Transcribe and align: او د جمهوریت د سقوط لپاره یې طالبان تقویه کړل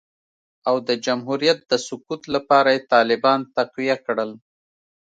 او 0.67 0.75
د 0.87 0.89
جمهوریت 1.05 1.59
د 1.71 1.73
سقوط 1.87 2.21
لپاره 2.35 2.69
یې 2.75 2.85
طالبان 2.93 3.39
تقویه 3.55 3.97
کړل 4.05 4.31